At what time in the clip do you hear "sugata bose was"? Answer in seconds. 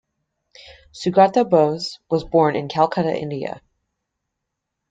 0.91-2.23